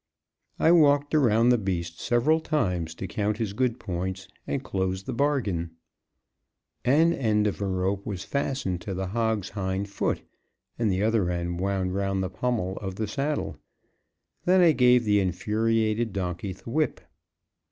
I 0.57 0.71
walked 0.71 1.13
around 1.13 1.49
the 1.49 1.59
beast 1.59 1.99
several 2.01 2.39
times 2.39 2.95
to 2.95 3.05
count 3.07 3.37
his 3.37 3.53
good 3.53 3.79
points, 3.79 4.27
and 4.47 4.63
closed 4.63 5.05
the 5.05 5.13
bargain. 5.13 5.75
An 6.83 7.13
end 7.13 7.45
of 7.45 7.61
a 7.61 7.67
rope 7.67 8.03
was 8.03 8.23
fastened 8.23 8.81
to 8.81 8.95
the 8.95 9.09
hog's 9.09 9.49
hind 9.49 9.89
foot, 9.89 10.23
and 10.79 10.91
the 10.91 11.03
other 11.03 11.29
end 11.29 11.59
wound 11.59 11.93
round 11.93 12.23
the 12.23 12.31
pommel 12.31 12.77
of 12.77 12.95
the 12.95 13.07
saddle. 13.07 13.59
Then 14.45 14.61
I 14.61 14.71
gave 14.71 15.03
the 15.03 15.19
infuriated 15.19 16.13
donkey 16.13 16.53
the 16.53 16.67
whip. 16.71 17.01